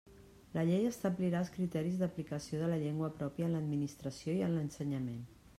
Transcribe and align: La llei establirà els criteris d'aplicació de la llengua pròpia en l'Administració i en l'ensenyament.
La 0.53 0.61
llei 0.67 0.87
establirà 0.91 1.41
els 1.45 1.51
criteris 1.57 1.99
d'aplicació 2.01 2.63
de 2.63 2.71
la 2.73 2.81
llengua 2.87 3.13
pròpia 3.21 3.51
en 3.51 3.55
l'Administració 3.59 4.39
i 4.41 4.45
en 4.49 4.57
l'ensenyament. 4.61 5.25